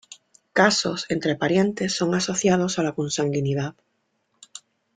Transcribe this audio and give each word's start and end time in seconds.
Casos 0.51 1.05
entre 1.09 1.35
parientes 1.35 1.95
son 1.95 2.15
asociados 2.15 2.79
a 2.79 2.81
la 2.81 2.93
consanguinidad. 2.93 3.75